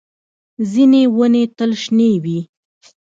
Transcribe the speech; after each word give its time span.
ځینې 0.71 1.01
ونې 1.17 1.43
تل 1.57 1.71
شنې 1.81 2.09
وي 2.23 2.39